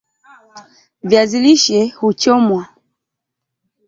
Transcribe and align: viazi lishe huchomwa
viazi 1.03 1.39
lishe 1.39 1.79
huchomwa 1.97 2.67